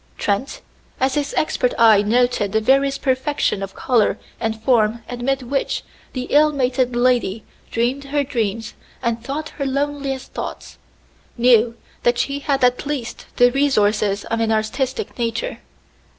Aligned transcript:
Trent, 0.17 0.61
as 0.99 1.13
his 1.13 1.31
expert 1.35 1.75
eye 1.77 2.01
noted 2.01 2.53
the 2.53 2.59
various 2.59 2.97
perfection 2.97 3.61
of 3.61 3.75
color 3.75 4.17
and 4.39 4.59
form 4.59 5.03
amid 5.07 5.43
which 5.43 5.83
the 6.13 6.23
ill 6.31 6.51
mated 6.51 6.95
lady 6.95 7.43
dreamed 7.69 8.05
her 8.05 8.23
dreams 8.23 8.73
and 9.03 9.23
thought 9.23 9.49
her 9.49 9.65
loneliest 9.67 10.33
thoughts, 10.33 10.79
knew 11.37 11.75
that 12.01 12.17
she 12.17 12.39
had 12.39 12.63
at 12.63 12.87
least 12.87 13.27
the 13.35 13.51
resources 13.51 14.25
of 14.25 14.39
an 14.39 14.51
artistic 14.51 15.19
nature. 15.19 15.59